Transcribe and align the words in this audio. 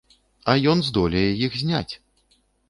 А 0.53 0.55
ён 0.71 0.81
здолее 0.87 1.27
іх 1.49 1.59
зняць! 1.65 1.93